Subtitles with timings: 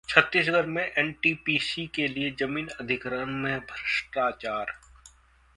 [0.09, 4.75] छत्तीसगढ़ में एनपीटीसी के लिए जमीन अधिग्रहण में भ्रष्टाचार